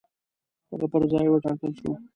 [0.71, 1.91] هغه پر ځای وټاکل شو.